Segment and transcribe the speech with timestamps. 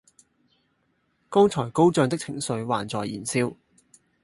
[1.29, 3.55] 剛才高漲的情緒還在燃燒